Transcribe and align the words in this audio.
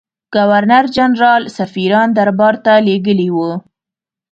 ګورنرجنرال 0.35 1.43
سفیران 1.57 2.09
دربارته 2.17 2.73
لېږلي 2.87 3.29
وه. 3.35 3.51